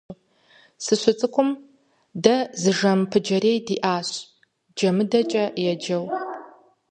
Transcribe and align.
СыщыцӀыкум, 0.83 1.49
дэ 2.23 2.35
зы 2.61 2.71
жэм 2.77 2.99
пыджэрей 3.11 3.57
диӀащ, 3.67 4.09
ДжэмыдэкӀэ 4.75 5.45
еджэу. 5.71 6.05